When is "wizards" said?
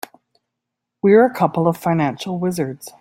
2.39-2.91